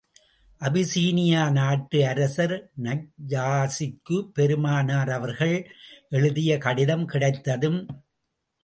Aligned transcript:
Abyssinia 0.61 1.51
நாட்டு 1.51 2.07
அரசர் 2.07 2.55
நஜ்ஜாஷிக்கு 2.83 4.17
பெருமானார் 4.33 5.09
அவர்கள் 5.09 5.55
எழுதிய 6.09 6.57
கடிதம் 6.57 7.05
கிடைத்ததும். 7.05 7.79